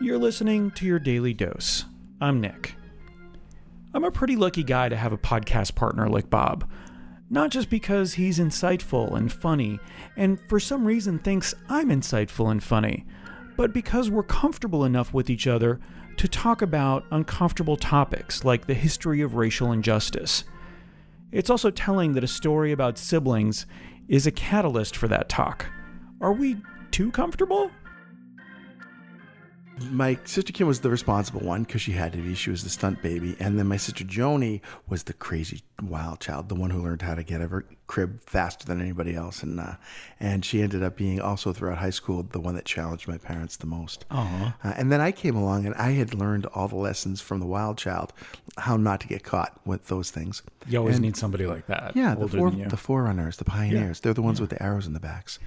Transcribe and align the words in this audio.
You're 0.00 0.18
listening 0.18 0.70
to 0.72 0.86
your 0.86 1.00
daily 1.00 1.34
dose. 1.34 1.84
I'm 2.20 2.40
Nick. 2.40 2.74
I'm 3.92 4.04
a 4.04 4.10
pretty 4.10 4.36
lucky 4.36 4.62
guy 4.62 4.88
to 4.88 4.96
have 4.96 5.12
a 5.12 5.18
podcast 5.18 5.74
partner 5.74 6.08
like 6.08 6.30
Bob. 6.30 6.70
Not 7.30 7.50
just 7.50 7.68
because 7.68 8.14
he's 8.14 8.38
insightful 8.38 9.16
and 9.16 9.32
funny, 9.32 9.80
and 10.16 10.38
for 10.48 10.60
some 10.60 10.84
reason 10.84 11.18
thinks 11.18 11.54
I'm 11.68 11.88
insightful 11.88 12.50
and 12.50 12.62
funny, 12.62 13.06
but 13.56 13.74
because 13.74 14.08
we're 14.08 14.22
comfortable 14.22 14.84
enough 14.84 15.12
with 15.12 15.28
each 15.28 15.46
other 15.46 15.80
to 16.16 16.28
talk 16.28 16.62
about 16.62 17.04
uncomfortable 17.10 17.76
topics 17.76 18.44
like 18.44 18.66
the 18.66 18.74
history 18.74 19.20
of 19.20 19.34
racial 19.34 19.72
injustice. 19.72 20.44
It's 21.32 21.50
also 21.50 21.70
telling 21.70 22.12
that 22.12 22.24
a 22.24 22.28
story 22.28 22.72
about 22.72 22.98
siblings 22.98 23.66
is 24.06 24.26
a 24.26 24.32
catalyst 24.32 24.96
for 24.96 25.08
that 25.08 25.28
talk. 25.28 25.66
Are 26.20 26.32
we 26.32 26.56
too 26.90 27.10
comfortable? 27.10 27.70
my 29.90 30.18
sister 30.24 30.52
Kim 30.52 30.66
was 30.66 30.80
the 30.80 30.90
responsible 30.90 31.40
one 31.40 31.62
because 31.62 31.80
she 31.80 31.92
had 31.92 32.12
to 32.12 32.18
be. 32.18 32.34
She 32.34 32.50
was 32.50 32.64
the 32.64 32.70
stunt 32.70 33.00
baby, 33.00 33.36
and 33.38 33.58
then 33.58 33.68
my 33.68 33.76
sister 33.76 34.04
Joni 34.04 34.60
was 34.88 35.04
the 35.04 35.12
crazy 35.12 35.62
wild 35.82 36.18
child, 36.20 36.48
the 36.48 36.54
one 36.56 36.70
who 36.70 36.82
learned 36.82 37.02
how 37.02 37.14
to 37.14 37.22
get 37.22 37.36
out 37.40 37.44
of 37.44 37.50
her 37.52 37.64
crib 37.86 38.20
faster 38.26 38.66
than 38.66 38.80
anybody 38.80 39.14
else, 39.14 39.42
and 39.42 39.60
uh, 39.60 39.74
and 40.18 40.44
she 40.44 40.62
ended 40.62 40.82
up 40.82 40.96
being 40.96 41.20
also 41.20 41.52
throughout 41.52 41.78
high 41.78 41.90
school 41.90 42.24
the 42.24 42.40
one 42.40 42.56
that 42.56 42.64
challenged 42.64 43.06
my 43.06 43.18
parents 43.18 43.56
the 43.56 43.66
most. 43.66 44.04
Uh-huh. 44.10 44.50
Uh, 44.64 44.74
and 44.76 44.90
then 44.90 45.00
I 45.00 45.12
came 45.12 45.36
along, 45.36 45.64
and 45.66 45.74
I 45.76 45.92
had 45.92 46.12
learned 46.12 46.46
all 46.46 46.66
the 46.66 46.76
lessons 46.76 47.20
from 47.20 47.38
the 47.38 47.46
wild 47.46 47.78
child, 47.78 48.12
how 48.56 48.76
not 48.76 49.00
to 49.02 49.06
get 49.06 49.22
caught 49.22 49.60
with 49.64 49.86
those 49.86 50.10
things. 50.10 50.42
You 50.66 50.80
always 50.80 50.96
And- 50.96 51.04
need 51.04 51.16
somebody 51.16 51.46
like 51.46 51.66
that. 51.68 51.92
Yeah, 51.94 52.14
the 52.14 52.22
older 52.22 52.36
fore, 52.38 52.50
than 52.50 52.58
you. 52.58 52.66
the 52.66 52.76
forerunners, 52.76 53.36
the 53.36 53.44
pioneers. 53.44 53.98
Yeah. 53.98 54.00
They're 54.02 54.14
the 54.14 54.22
ones 54.22 54.40
with 54.40 54.50
the 54.50 54.60
arrows 54.60 54.86
in 54.88 54.92
the 54.92 55.00
backs. 55.00 55.38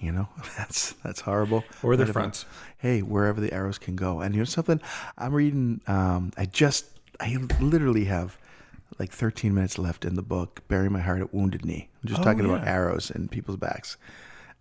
You 0.00 0.12
know, 0.12 0.28
that's 0.56 0.92
that's 1.04 1.20
horrible. 1.20 1.62
Or 1.82 1.96
their 1.96 2.06
fronts. 2.06 2.46
Hey, 2.78 3.02
wherever 3.02 3.40
the 3.40 3.52
arrows 3.52 3.78
can 3.78 3.96
go. 3.96 4.20
And 4.20 4.34
you 4.34 4.40
know 4.40 4.44
something? 4.46 4.80
I'm 5.18 5.34
reading. 5.34 5.80
Um, 5.86 6.32
I 6.38 6.46
just, 6.46 6.86
I 7.20 7.36
literally 7.60 8.04
have 8.06 8.38
like 8.98 9.12
13 9.12 9.54
minutes 9.54 9.78
left 9.78 10.04
in 10.04 10.14
the 10.14 10.22
book. 10.22 10.66
Bury 10.68 10.88
my 10.88 11.00
heart 11.00 11.20
at 11.20 11.34
wounded 11.34 11.64
knee. 11.64 11.88
I'm 12.02 12.08
just 12.08 12.20
Oh, 12.22 12.24
talking 12.24 12.44
about 12.46 12.66
arrows 12.66 13.10
in 13.10 13.28
people's 13.28 13.58
backs. 13.58 13.96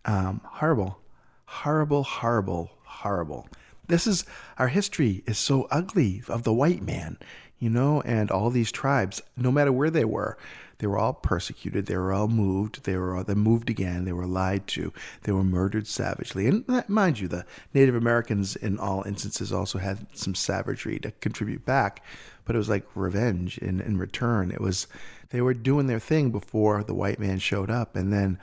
Um, 0.05 0.41
horrible, 0.44 1.00
horrible, 1.45 2.03
horrible, 2.03 2.72
horrible. 2.83 3.47
This 3.88 4.06
is 4.06 4.25
our 4.58 4.67
history 4.67 5.23
is 5.25 5.38
so 5.38 5.67
ugly 5.72 6.22
of 6.28 6.44
the 6.44 6.53
white 6.53 6.81
man, 6.83 7.17
you 7.59 7.69
know, 7.69 8.02
and 8.02 8.30
all 8.30 8.50
these 8.50 8.72
tribes, 8.72 9.22
no 9.35 9.52
matter 9.52 9.72
where 9.72 9.89
they 9.89 10.06
were, 10.06 10.38
they 10.80 10.88
were 10.88 10.97
all 10.97 11.13
persecuted, 11.13 11.85
they 11.85 11.97
were 11.97 12.11
all 12.11 12.27
moved, 12.27 12.83
they 12.83 12.95
were 12.95 13.16
all 13.16 13.23
they 13.23 13.35
moved 13.35 13.69
again, 13.69 14.05
they 14.05 14.13
were 14.13 14.25
lied 14.25 14.66
to, 14.67 14.91
they 15.23 15.31
were 15.31 15.44
murdered 15.44 15.88
savagely. 15.88 16.47
And 16.47 16.66
uh, 16.69 16.83
mind 16.88 17.19
you, 17.19 17.27
the 17.27 17.45
Native 17.73 17.95
Americans 17.95 18.55
in 18.55 18.80
all 18.80 19.03
instances 19.03 19.53
also 19.53 19.77
had 19.77 20.07
some 20.13 20.35
savagery 20.35 21.00
to 21.00 21.11
contribute 21.11 21.66
back, 21.66 22.03
but 22.45 22.55
it 22.55 22.59
was 22.59 22.69
like 22.69 22.85
revenge 22.95 23.57
in, 23.57 23.80
in 23.81 23.97
return. 23.97 24.52
It 24.52 24.61
was 24.61 24.88
they 25.30 25.41
were 25.41 25.53
doing 25.53 25.88
their 25.88 26.00
thing 26.00 26.31
before 26.31 26.83
the 26.83 26.95
white 26.95 27.19
man 27.19 27.39
showed 27.39 27.69
up, 27.69 27.95
and 27.95 28.11
then 28.11 28.39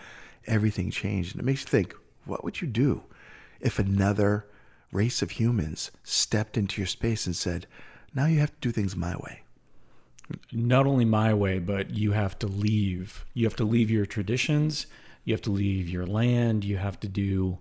everything 0.46 0.90
changed. 0.90 1.34
And 1.34 1.40
it 1.40 1.46
makes 1.46 1.62
you 1.62 1.68
think, 1.68 1.94
what 2.24 2.44
would 2.44 2.60
you 2.60 2.68
do 2.68 3.02
if 3.60 3.78
another 3.78 4.46
race 4.92 5.22
of 5.22 5.32
humans 5.32 5.90
stepped 6.04 6.56
into 6.56 6.80
your 6.80 6.86
space 6.86 7.26
and 7.26 7.34
said, 7.34 7.66
now 8.14 8.26
you 8.26 8.40
have 8.40 8.52
to 8.52 8.60
do 8.60 8.70
things 8.70 8.94
my 8.94 9.16
way? 9.16 9.42
Not 10.52 10.86
only 10.86 11.04
my 11.04 11.32
way, 11.34 11.58
but 11.58 11.90
you 11.90 12.12
have 12.12 12.38
to 12.40 12.46
leave. 12.46 13.24
You 13.34 13.46
have 13.46 13.56
to 13.56 13.64
leave 13.64 13.90
your 13.90 14.06
traditions. 14.06 14.86
You 15.24 15.34
have 15.34 15.42
to 15.42 15.50
leave 15.50 15.88
your 15.88 16.06
land. 16.06 16.64
You 16.64 16.76
have 16.76 17.00
to 17.00 17.08
do 17.08 17.58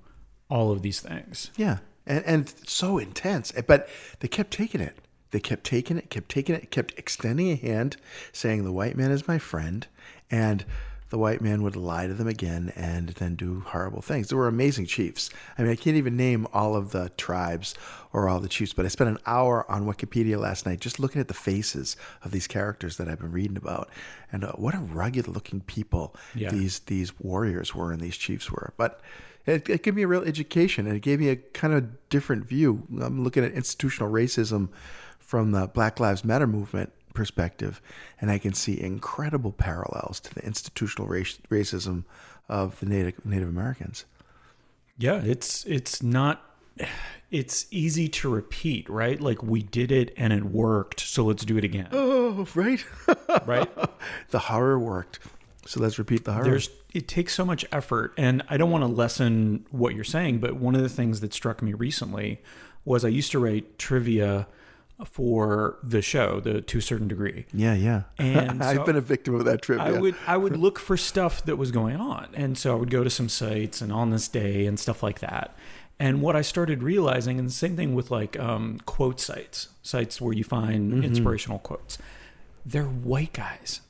all 0.50 0.72
of 0.72 0.82
these 0.82 1.00
things. 1.00 1.52
Yeah. 1.58 1.80
And, 2.06 2.24
and 2.26 2.54
so 2.68 2.98
intense. 2.98 3.52
But 3.68 3.90
they 4.20 4.28
kept 4.28 4.52
taking 4.52 4.82
it. 4.82 4.98
They 5.32 5.40
kept 5.40 5.64
taking 5.64 5.98
it, 5.98 6.10
kept 6.10 6.30
taking 6.30 6.56
it, 6.56 6.72
kept 6.72 6.94
extending 6.98 7.52
a 7.52 7.56
hand, 7.56 7.98
saying, 8.31 8.64
the 8.64 8.72
white 8.72 8.96
man 8.96 9.12
is 9.12 9.28
my 9.28 9.38
friend. 9.38 9.86
And 10.31 10.64
the 11.10 11.18
white 11.20 11.40
man 11.40 11.62
would 11.62 11.76
lie 11.76 12.08
to 12.08 12.14
them 12.14 12.28
again 12.28 12.74
and 12.76 13.10
then 13.10 13.36
do 13.36 13.60
horrible 13.68 14.02
things. 14.02 14.28
There 14.28 14.38
were 14.38 14.48
amazing 14.48 14.88
chiefs. 14.88 15.30
I 15.58 15.62
mean, 15.62 15.72
I 15.72 15.76
can't 15.76 15.98
even 15.98 16.18
name 16.18 16.48
all 16.52 16.76
of 16.76 16.92
the 16.92 17.10
tribes 17.10 17.76
or 18.12 18.28
all 18.28 18.40
the 18.40 18.50
chiefs, 18.50 18.74
but 18.74 18.86
I 18.86 18.88
spent 18.90 19.10
an 19.12 19.20
hour 19.28 19.70
on 19.70 19.86
Wikipedia 19.86 20.40
last 20.40 20.66
night 20.66 20.80
just 20.80 21.00
looking 21.00 21.22
at 21.22 21.28
the 21.28 21.34
faces 21.36 21.96
of 22.24 22.32
these 22.32 22.48
characters 22.48 22.98
that 22.98 23.08
I've 23.08 23.20
been 23.20 23.32
reading 23.32 23.58
about. 23.58 23.90
And 24.32 24.44
uh, 24.44 24.54
what 24.54 24.74
a 24.74 24.80
rugged 24.80 25.28
looking 25.28 25.62
people 25.62 26.16
Yeah. 26.34 26.50
these 26.50 26.80
these 26.80 27.18
warriors 27.20 27.76
were 27.76 27.92
and 27.92 28.02
these 28.02 28.18
chiefs 28.18 28.52
were. 28.52 28.74
But 28.76 29.00
it, 29.46 29.70
it 29.70 29.84
gave 29.84 29.94
me 29.96 30.02
a 30.02 30.08
real 30.08 30.24
education 30.24 30.88
and 30.88 30.96
it 30.96 31.02
gave 31.02 31.20
me 31.20 31.30
a 31.30 31.36
kind 31.36 31.74
of 31.76 32.10
different 32.10 32.46
view. 32.48 32.82
I'm 33.00 33.24
looking 33.24 33.46
at 33.46 33.52
institutional 33.52 34.12
racism 34.12 34.70
from 35.20 35.52
the 35.52 35.68
Black 35.68 36.00
Lives 36.00 36.26
Matter 36.26 36.48
movement 36.48 36.92
perspective, 37.16 37.81
and 38.22 38.30
I 38.30 38.38
can 38.38 38.53
see 38.53 38.80
incredible 38.80 39.52
parallels 39.52 40.20
to 40.22 40.36
the 40.36 40.46
institutional 40.46 41.08
race, 41.08 41.40
racism 41.50 42.03
of 42.48 42.80
the 42.80 42.86
Native 42.86 43.26
Native 43.26 43.50
Americans. 43.50 44.06
Yeah, 44.98 45.22
it's 45.24 45.66
it's 45.66 46.04
not 46.04 46.44
it's 47.31 47.66
easy 47.72 48.08
to 48.08 48.30
repeat, 48.30 48.90
right? 48.90 49.20
Like 49.20 49.42
we 49.44 49.64
did 49.64 49.92
it 49.92 50.14
and 50.18 50.31
it 50.31 50.44
worked, 50.44 51.00
so 51.00 51.24
let's 51.25 51.44
do 51.44 51.58
it 51.58 51.64
again. 51.64 51.90
Oh, 51.92 52.48
right. 52.56 52.84
Right? 53.46 53.70
the 54.30 54.40
horror 54.40 54.80
worked. 54.80 55.20
So 55.66 55.80
let's 55.80 56.00
repeat 56.00 56.24
the 56.25 56.34
horror. 56.34 56.46
There's 56.46 56.70
it 56.94 57.08
takes 57.08 57.34
so 57.34 57.46
much 57.46 57.66
effort 57.72 58.14
and 58.18 58.42
I 58.50 58.58
don't 58.58 58.72
want 58.72 58.84
to 58.84 58.88
lessen 58.88 59.66
what 59.72 59.94
you're 59.94 60.04
saying, 60.04 60.40
but 60.40 60.56
one 60.56 60.75
of 60.75 60.81
the 60.81 60.90
things 60.90 61.20
that 61.20 61.34
struck 61.34 61.62
me 61.62 61.74
recently 61.74 62.42
was 62.86 63.04
I 63.04 63.09
used 63.09 63.31
to 63.31 63.40
write 63.40 63.78
trivia 63.78 64.48
for 65.03 65.78
the 65.83 66.01
show, 66.01 66.39
the 66.39 66.61
to 66.61 66.78
a 66.78 66.81
certain 66.81 67.07
degree. 67.07 67.45
yeah, 67.53 67.73
yeah. 67.73 68.03
And 68.17 68.63
I've 68.69 68.85
been 68.85 68.95
a 68.95 69.01
victim 69.01 69.35
of 69.35 69.45
that 69.45 69.61
trip. 69.61 69.79
I 69.79 69.91
yeah. 69.91 70.00
would 70.00 70.16
I 70.25 70.38
would 70.38 70.56
look 70.66 70.79
for 70.79 70.95
stuff 70.97 71.44
that 71.45 71.57
was 71.57 71.72
going 71.72 71.97
on, 71.97 72.29
and 72.33 72.57
so 72.57 72.72
I 72.72 72.75
would 72.79 72.89
go 72.89 73.03
to 73.03 73.09
some 73.09 73.28
sites 73.29 73.81
and 73.81 73.91
on 73.91 74.09
this 74.11 74.28
day 74.28 74.66
and 74.66 74.79
stuff 74.79 75.03
like 75.03 75.19
that. 75.19 75.56
And 76.00 76.22
what 76.22 76.35
I 76.35 76.41
started 76.41 76.83
realizing, 76.83 77.39
and 77.39 77.47
the 77.47 77.53
same 77.53 77.75
thing 77.78 77.95
with 77.95 78.11
like 78.11 78.38
um, 78.39 78.79
quote 78.85 79.19
sites, 79.19 79.69
sites 79.81 80.19
where 80.22 80.33
you 80.33 80.44
find 80.44 80.91
Mm-hmm. 80.94 81.03
inspirational 81.03 81.59
quotes, 81.59 81.97
they're 82.66 82.83
white 82.83 83.33
guys. 83.33 83.81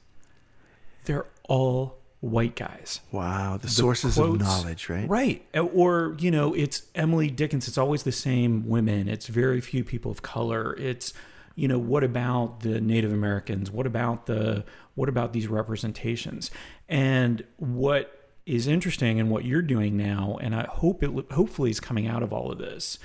They're 1.05 1.25
all 1.47 1.97
white 2.25 2.55
guys. 2.55 3.01
Wow, 3.11 3.57
the, 3.57 3.69
sources 3.69 4.17
of 4.17 4.39
knowledge, 4.39 4.89
right? 4.89 5.07
Right. 5.07 5.45
Uh, 5.55 5.61
or, 5.61 6.15
you 6.19 6.31
know, 6.31 6.53
it's 6.53 6.83
Emily 6.95 7.29
Dickinson. 7.29 7.69
It's 7.69 7.77
always 7.77 8.03
the 8.03 8.11
same 8.11 8.67
women. 8.67 9.07
It's 9.07 9.27
very 9.27 9.61
few 9.61 9.83
people 9.83 10.11
of 10.11 10.21
color. 10.21 10.75
It's, 10.77 11.13
you 11.55 11.67
know, 11.67 11.77
what 11.77 12.03
about 12.03 12.61
the 12.61 12.81
Native 12.81 13.13
Americans? 13.13 13.69
What 13.69 13.85
about 13.85 14.25
the 14.25 14.63
what 14.95 15.07
about 15.07 15.33
these 15.33 15.47
representations? 15.47 16.49
And 16.89 17.43
what 17.57 18.29
is 18.45 18.67
interesting 18.67 19.19
and 19.19 19.29
what 19.29 19.45
you're 19.45 19.61
doing 19.61 19.95
now, 19.97 20.37
and 20.41 20.55
I 20.55 20.65
hope 20.69 21.03
it 21.03 21.11
hopefully 21.31 21.69
is 21.69 21.79
coming 21.79 22.07
out 22.07 22.23
of 22.23 22.31
all 22.33 22.51
of 22.51 22.57
this, 22.57 22.97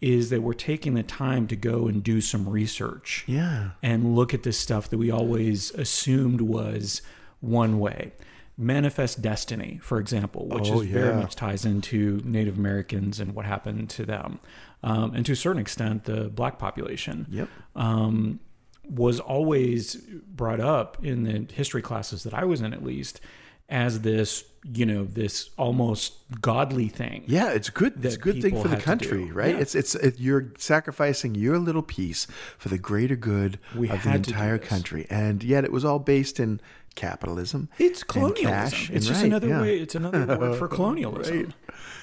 is 0.00 0.30
that 0.30 0.42
we're 0.42 0.52
taking 0.52 0.94
the 0.94 1.02
time 1.02 1.46
to 1.48 1.56
go 1.56 1.86
and 1.86 2.02
do 2.02 2.20
some 2.20 2.48
research 2.48 3.24
Yeah. 3.26 3.70
and 3.82 4.14
look 4.16 4.32
at 4.32 4.42
this 4.44 4.58
stuff 4.58 4.88
that 4.90 4.98
we 4.98 5.10
always 5.10 5.70
assumed 5.72 6.40
was 6.40 7.02
one 7.40 7.78
way. 7.78 8.12
Manifest 8.60 9.22
Destiny, 9.22 9.80
for 9.82 9.98
example, 9.98 10.46
which 10.48 10.70
Oh, 10.70 10.82
is 10.82 10.88
very 10.88 11.14
much 11.14 11.34
ties 11.34 11.64
into 11.64 12.20
Native 12.24 12.58
Americans 12.58 13.18
and 13.18 13.34
what 13.34 13.46
happened 13.46 13.88
to 13.90 14.04
them, 14.04 14.38
um, 14.82 15.14
and 15.14 15.24
to 15.26 15.32
a 15.32 15.36
certain 15.36 15.60
extent, 15.60 16.04
the 16.04 16.28
black 16.28 16.58
population. 16.58 17.26
Yep. 17.30 17.48
um, 17.74 18.40
was 18.88 19.20
always 19.20 19.94
brought 20.34 20.58
up 20.58 20.98
in 21.04 21.22
the 21.22 21.46
history 21.54 21.80
classes 21.80 22.24
that 22.24 22.34
I 22.34 22.44
was 22.44 22.60
in, 22.60 22.72
at 22.72 22.82
least, 22.82 23.20
as 23.70 24.00
this, 24.00 24.44
you 24.64 24.84
know, 24.84 25.04
this 25.04 25.50
almost 25.56 26.14
godly 26.40 26.88
thing. 26.88 27.24
Yeah, 27.26 27.50
it's 27.50 27.70
good. 27.70 28.04
It's 28.04 28.16
a 28.16 28.18
good 28.18 28.42
thing 28.42 28.60
for 28.60 28.68
the 28.68 28.76
country, 28.76 29.30
right? 29.30 29.54
Yeah. 29.54 29.60
It's 29.60 29.74
it's 29.74 29.94
it, 29.94 30.18
you're 30.18 30.52
sacrificing 30.58 31.34
your 31.34 31.58
little 31.58 31.82
piece 31.82 32.26
for 32.58 32.68
the 32.68 32.78
greater 32.78 33.16
good 33.16 33.58
We 33.74 33.88
of 33.88 34.02
the 34.02 34.10
had 34.10 34.24
to 34.24 34.30
do 34.30 34.34
entire 34.34 34.58
country, 34.58 35.06
and 35.08 35.42
yet 35.42 35.64
it 35.64 35.72
was 35.72 35.84
all 35.84 35.98
based 35.98 36.40
in 36.40 36.60
capitalism. 36.96 37.68
It's 37.78 38.02
colonialism. 38.02 38.50
cash, 38.50 38.90
it's 38.90 39.06
just 39.06 39.20
right, 39.20 39.26
another 39.26 39.48
yeah. 39.48 39.60
way. 39.62 39.78
It's 39.78 39.94
another 39.94 40.26
word 40.26 40.58
for 40.58 40.68
colonialism. 40.76 41.54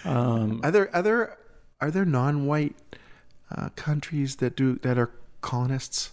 Um, 0.06 0.62
Are 0.64 0.72
there 0.72 0.96
are 0.96 1.04
there 1.04 1.38
are 1.82 1.92
there 1.92 2.06
non-white 2.06 2.76
uh, 3.56 3.70
countries 3.76 4.38
that 4.38 4.56
do 4.56 4.76
that 4.80 4.98
are 4.98 5.12
colonists 5.42 6.12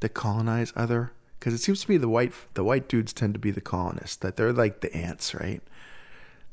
that 0.00 0.10
colonize 0.10 0.72
other? 0.76 1.12
Because 1.44 1.60
it 1.60 1.62
seems 1.62 1.84
to 1.84 1.90
me 1.90 1.98
the 1.98 2.08
white 2.08 2.32
the 2.54 2.64
white 2.64 2.88
dudes 2.88 3.12
tend 3.12 3.34
to 3.34 3.38
be 3.38 3.50
the 3.50 3.60
colonists. 3.60 4.16
That 4.16 4.36
they're 4.36 4.50
like 4.50 4.80
the 4.80 4.94
ants, 4.96 5.34
right? 5.34 5.60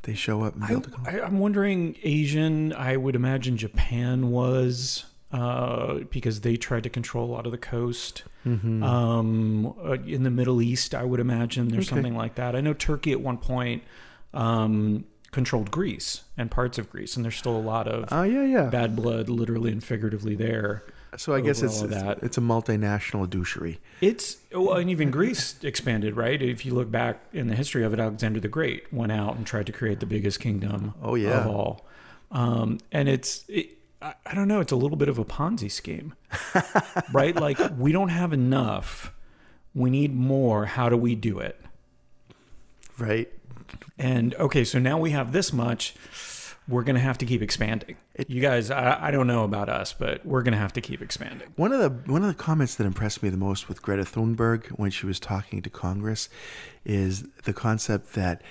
They 0.01 0.15
show 0.15 0.43
up 0.43 0.55
I, 0.61 0.73
I, 1.05 1.25
i'm 1.25 1.39
wondering, 1.39 1.95
Asian, 2.03 2.73
I 2.73 2.97
would 2.97 3.15
imagine 3.15 3.55
Japan 3.55 4.31
was 4.31 5.05
uh, 5.31 5.99
because 6.09 6.41
they 6.41 6.57
tried 6.57 6.83
to 6.83 6.89
control 6.89 7.23
a 7.25 7.31
lot 7.31 7.45
of 7.45 7.53
the 7.53 7.57
coast. 7.57 8.23
Mm-hmm. 8.45 8.83
Um, 8.83 9.67
uh, 9.81 9.91
in 10.05 10.23
the 10.23 10.29
Middle 10.29 10.61
East, 10.61 10.93
I 10.93 11.05
would 11.05 11.21
imagine 11.21 11.69
there's 11.69 11.87
Okay. 11.87 11.95
something 11.95 12.17
like 12.17 12.35
that. 12.35 12.53
I 12.53 12.59
know 12.59 12.73
Turkey 12.73 13.13
at 13.13 13.21
one 13.21 13.37
point 13.37 13.83
um, 14.33 15.05
controlled 15.31 15.71
Greece 15.71 16.23
and 16.37 16.51
parts 16.51 16.77
of 16.77 16.89
Greece, 16.89 17.15
and 17.15 17.23
there's 17.23 17.37
still 17.37 17.55
a 17.55 17.61
lot 17.61 17.87
of 17.87 18.09
Oh 18.11 18.23
yeah, 18.23 18.43
yeah. 18.43 18.69
bad 18.69 18.93
blood, 18.97 19.29
literally 19.29 19.71
and 19.71 19.81
figuratively 19.81 20.35
there. 20.35 20.83
So 21.17 21.33
I 21.33 21.41
guess 21.41 21.61
it's 21.61 21.81
it's, 21.81 21.93
that. 21.93 22.19
it's 22.23 22.37
a 22.37 22.41
multinational 22.41 23.27
douchery. 23.27 23.77
It's 23.99 24.37
well, 24.53 24.73
and 24.73 24.89
even 24.89 25.11
Greece 25.11 25.55
expanded, 25.63 26.15
right? 26.15 26.41
If 26.41 26.65
you 26.65 26.73
look 26.73 26.89
back 26.91 27.21
in 27.33 27.47
the 27.47 27.55
history 27.55 27.83
of 27.83 27.93
it, 27.93 27.99
Alexander 27.99 28.39
the 28.39 28.47
Great 28.47 28.91
went 28.93 29.11
out 29.11 29.35
and 29.35 29.45
tried 29.45 29.65
to 29.67 29.71
create 29.71 29.99
the 29.99 30.05
biggest 30.05 30.39
kingdom 30.39 30.93
Oh, 31.01 31.15
yeah. 31.15 31.41
of 31.41 31.47
all, 31.47 31.85
um, 32.31 32.79
and 32.91 33.09
it's 33.09 33.43
it, 33.47 33.77
I, 34.01 34.13
I 34.25 34.33
don't 34.35 34.47
know, 34.47 34.61
it's 34.61 34.71
a 34.71 34.75
little 34.77 34.97
bit 34.97 35.09
of 35.09 35.17
a 35.17 35.25
Ponzi 35.25 35.69
scheme, 35.71 36.13
right? 37.13 37.35
Like 37.35 37.59
we 37.77 37.91
don't 37.91 38.09
have 38.09 38.33
enough, 38.33 39.13
we 39.75 39.89
need 39.89 40.15
more. 40.15 40.65
How 40.65 40.89
do 40.89 40.97
we 40.97 41.15
do 41.15 41.39
it? 41.39 41.59
Right. 42.97 43.29
And 43.97 44.33
okay, 44.35 44.63
so 44.63 44.79
now 44.79 44.97
we 44.99 45.11
have 45.11 45.31
this 45.31 45.51
much. 45.53 45.93
We're 46.67 46.83
gonna 46.83 46.99
have 46.99 47.17
to 47.19 47.25
keep 47.25 47.41
expanding. 47.41 47.97
you 48.27 48.41
guys, 48.41 48.71
I, 48.71 49.07
I 49.07 49.11
don't 49.11 49.27
know 49.27 49.43
about 49.43 49.67
us, 49.67 49.93
but 49.93 50.25
we're 50.25 50.43
gonna 50.43 50.57
have 50.57 50.73
to 50.73 50.81
keep 50.81 51.01
expanding. 51.01 51.49
One 51.55 51.73
of 51.73 51.79
the 51.79 52.11
one 52.11 52.21
of 52.21 52.27
the 52.27 52.41
comments 52.41 52.75
that 52.75 52.85
impressed 52.85 53.23
me 53.23 53.29
the 53.29 53.37
most 53.37 53.67
with 53.67 53.81
Greta 53.81 54.03
Thunberg 54.03 54.67
when 54.69 54.91
she 54.91 55.05
was 55.05 55.19
talking 55.19 55.61
to 55.61 55.69
Congress 55.69 56.29
is 56.85 57.23
the 57.43 57.53
concept 57.53 58.13
that 58.13 58.41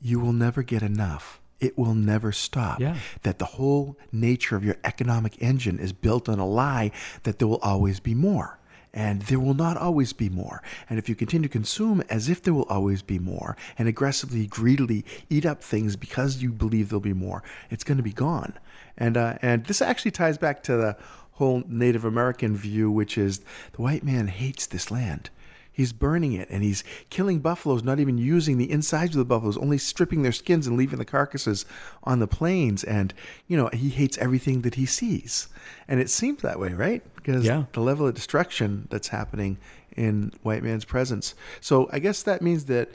you 0.00 0.18
will 0.18 0.32
never 0.32 0.62
get 0.62 0.82
enough. 0.82 1.40
It 1.60 1.78
will 1.78 1.94
never 1.94 2.32
stop. 2.32 2.80
Yeah. 2.80 2.96
That 3.22 3.38
the 3.38 3.44
whole 3.44 3.96
nature 4.10 4.56
of 4.56 4.64
your 4.64 4.76
economic 4.82 5.40
engine 5.40 5.78
is 5.78 5.92
built 5.92 6.28
on 6.28 6.40
a 6.40 6.46
lie 6.46 6.90
that 7.22 7.38
there 7.38 7.46
will 7.46 7.60
always 7.62 8.00
be 8.00 8.14
more. 8.14 8.58
And 8.94 9.22
there 9.22 9.40
will 9.40 9.54
not 9.54 9.76
always 9.76 10.12
be 10.12 10.28
more. 10.28 10.62
And 10.90 10.98
if 10.98 11.08
you 11.08 11.14
continue 11.14 11.48
to 11.48 11.52
consume 11.52 12.02
as 12.10 12.28
if 12.28 12.42
there 12.42 12.52
will 12.52 12.64
always 12.64 13.00
be 13.00 13.18
more 13.18 13.56
and 13.78 13.88
aggressively, 13.88 14.46
greedily 14.46 15.04
eat 15.30 15.46
up 15.46 15.62
things 15.62 15.96
because 15.96 16.42
you 16.42 16.52
believe 16.52 16.90
there'll 16.90 17.00
be 17.00 17.14
more, 17.14 17.42
it's 17.70 17.84
going 17.84 17.96
to 17.96 18.02
be 18.02 18.12
gone. 18.12 18.58
And 18.98 19.16
uh, 19.16 19.38
and 19.40 19.64
this 19.64 19.80
actually 19.80 20.10
ties 20.10 20.36
back 20.36 20.62
to 20.64 20.76
the 20.76 20.96
whole 21.32 21.64
Native 21.66 22.04
American 22.04 22.54
view, 22.54 22.90
which 22.90 23.16
is 23.16 23.40
the 23.72 23.82
white 23.82 24.04
man 24.04 24.26
hates 24.26 24.66
this 24.66 24.90
land. 24.90 25.30
He's 25.72 25.92
burning 25.92 26.32
it 26.32 26.48
and 26.50 26.62
he's 26.62 26.84
killing 27.08 27.38
buffaloes, 27.40 27.82
not 27.82 27.98
even 27.98 28.18
using 28.18 28.58
the 28.58 28.70
insides 28.70 29.14
of 29.16 29.18
the 29.18 29.24
buffaloes, 29.24 29.56
only 29.56 29.78
stripping 29.78 30.22
their 30.22 30.32
skins 30.32 30.66
and 30.66 30.76
leaving 30.76 30.98
the 30.98 31.04
carcasses 31.04 31.64
on 32.04 32.18
the 32.18 32.26
plains. 32.26 32.84
And, 32.84 33.14
you 33.48 33.56
know, 33.56 33.70
he 33.72 33.88
hates 33.88 34.18
everything 34.18 34.62
that 34.62 34.74
he 34.74 34.84
sees. 34.84 35.48
And 35.88 35.98
it 36.00 36.10
seems 36.10 36.42
that 36.42 36.60
way, 36.60 36.72
right? 36.74 37.02
Because 37.16 37.44
Yeah. 37.44 37.64
the 37.72 37.80
level 37.80 38.06
of 38.06 38.14
destruction 38.14 38.86
that's 38.90 39.08
happening 39.08 39.56
in 39.96 40.32
white 40.42 40.62
man's 40.62 40.84
presence. 40.84 41.34
So 41.60 41.88
I 41.92 41.98
guess 41.98 42.22
that 42.22 42.42
means 42.42 42.66
that 42.66 42.90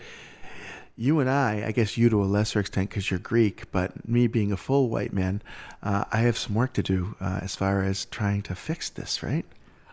you 0.99 1.19
and 1.19 1.29
I, 1.29 1.63
I 1.67 1.71
guess 1.71 1.95
you 1.97 2.09
to 2.09 2.23
a 2.23 2.25
lesser 2.25 2.59
extent 2.59 2.89
because 2.89 3.11
you're 3.11 3.19
Greek, 3.19 3.71
but 3.71 4.07
me 4.09 4.25
being 4.27 4.51
a 4.51 4.57
full 4.57 4.89
white 4.89 5.13
man, 5.13 5.41
uh, 5.83 6.05
I 6.11 6.17
have 6.21 6.37
some 6.37 6.55
work 6.55 6.73
to 6.73 6.83
do 6.83 7.15
uh, 7.21 7.39
as 7.43 7.55
far 7.55 7.83
as 7.83 8.05
trying 8.05 8.41
to 8.43 8.55
fix 8.55 8.89
this, 8.89 9.21
right? 9.21 9.45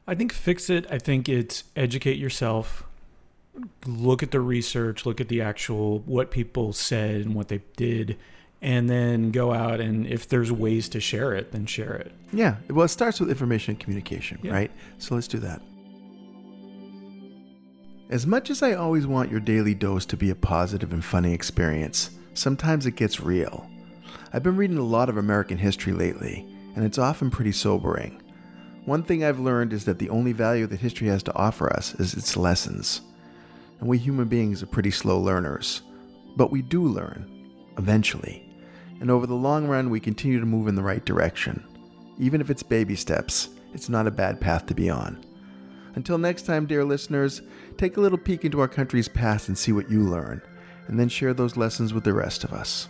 I 0.06 0.14
think 0.14 0.32
fix 0.32 0.68
it. 0.68 0.86
I 0.90 0.98
think 0.98 1.28
it's 1.28 1.64
educate 1.76 2.18
yourself. 2.18 2.84
Look 3.86 4.22
at 4.22 4.30
the 4.32 4.40
research. 4.40 5.06
Look 5.06 5.20
at 5.20 5.28
the 5.28 5.40
actual 5.40 6.00
what 6.00 6.30
people 6.30 6.72
said 6.72 7.22
and 7.22 7.34
what 7.34 7.48
they 7.48 7.62
did, 7.76 8.18
and 8.60 8.90
then 8.90 9.30
go 9.30 9.52
out 9.52 9.80
and 9.80 10.06
if 10.06 10.28
there's 10.28 10.50
ways 10.52 10.88
to 10.90 11.00
share 11.00 11.34
it, 11.34 11.52
then 11.52 11.64
share 11.66 11.94
it. 11.94 12.12
Yeah. 12.32 12.56
Well, 12.68 12.84
it 12.84 12.88
starts 12.88 13.20
with 13.20 13.30
information 13.30 13.72
and 13.72 13.80
communication, 13.80 14.38
Yeah. 14.42 14.52
right? 14.52 14.70
So 14.98 15.14
let's 15.14 15.28
do 15.28 15.38
that. 15.38 15.62
As 18.10 18.26
much 18.26 18.50
as 18.50 18.62
I 18.62 18.74
always 18.74 19.06
want 19.06 19.30
your 19.30 19.40
daily 19.40 19.74
dose 19.74 20.04
to 20.06 20.16
be 20.16 20.30
a 20.30 20.34
positive 20.34 20.92
and 20.92 21.02
funny 21.04 21.32
experience, 21.32 22.10
sometimes 22.34 22.84
it 22.86 22.96
gets 22.96 23.20
real. 23.20 23.68
I've 24.32 24.42
been 24.42 24.56
reading 24.56 24.78
a 24.78 24.82
lot 24.82 25.08
of 25.08 25.16
American 25.16 25.56
history 25.58 25.92
lately, 25.92 26.46
and 26.76 26.84
it's 26.84 26.98
often 26.98 27.30
pretty 27.30 27.52
sobering. 27.52 28.20
One 28.84 29.02
thing 29.02 29.24
I've 29.24 29.40
learned 29.40 29.72
is 29.72 29.86
that 29.86 29.98
the 29.98 30.10
only 30.10 30.32
value 30.32 30.66
that 30.66 30.80
history 30.80 31.08
has 31.08 31.22
to 31.24 31.34
offer 31.34 31.72
us 31.72 31.94
is 31.94 32.12
its 32.14 32.36
lessons. 32.36 33.00
And 33.80 33.88
we 33.88 33.96
human 33.96 34.28
beings 34.28 34.62
are 34.62 34.66
pretty 34.66 34.90
slow 34.90 35.18
learners. 35.18 35.80
But 36.36 36.50
we 36.50 36.60
do 36.60 36.84
learn, 36.84 37.30
eventually. 37.78 38.46
And 39.00 39.10
over 39.10 39.26
the 39.26 39.34
long 39.34 39.66
run, 39.66 39.88
we 39.88 40.00
continue 40.00 40.38
to 40.38 40.46
move 40.46 40.68
in 40.68 40.74
the 40.74 40.82
right 40.82 41.04
direction. 41.04 41.64
Even 42.18 42.40
if 42.40 42.50
it's 42.50 42.62
baby 42.62 42.94
steps, 42.94 43.48
it's 43.72 43.88
not 43.88 44.06
a 44.06 44.10
bad 44.10 44.40
path 44.40 44.66
to 44.66 44.74
be 44.74 44.90
on. 44.90 45.24
Until 45.94 46.18
next 46.18 46.42
time, 46.42 46.66
dear 46.66 46.84
listeners, 46.84 47.40
take 47.78 47.96
a 47.96 48.00
little 48.00 48.18
peek 48.18 48.44
into 48.44 48.60
our 48.60 48.68
country's 48.68 49.08
past 49.08 49.48
and 49.48 49.56
see 49.56 49.72
what 49.72 49.90
you 49.90 50.00
learn, 50.00 50.42
and 50.88 51.00
then 51.00 51.08
share 51.08 51.32
those 51.32 51.56
lessons 51.56 51.94
with 51.94 52.04
the 52.04 52.12
rest 52.12 52.44
of 52.44 52.52
us. 52.52 52.88